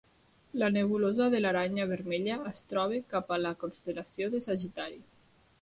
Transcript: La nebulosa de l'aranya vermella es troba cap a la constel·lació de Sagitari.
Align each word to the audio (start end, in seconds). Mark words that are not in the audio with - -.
La 0.61 0.69
nebulosa 0.77 1.27
de 1.33 1.41
l'aranya 1.43 1.85
vermella 1.93 2.39
es 2.53 2.65
troba 2.73 2.99
cap 3.15 3.31
a 3.37 3.41
la 3.45 3.55
constel·lació 3.65 4.35
de 4.37 4.45
Sagitari. 4.51 5.03